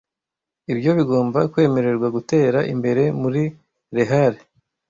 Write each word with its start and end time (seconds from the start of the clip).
ibyo 0.71 0.91
bigomba 0.97 1.39
kwemererwa 1.51 2.07
gutera 2.15 2.59
imbere 2.73 3.03
muri 3.21 3.41
les 3.95 4.09
halles 4.11 4.43